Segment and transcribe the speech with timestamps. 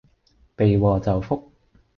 [0.55, 1.51] 避禍就福